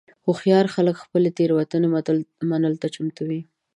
[0.25, 1.87] هوښیار خلک د خپلې تېروتنې
[2.49, 3.41] منلو ته چمتو وي.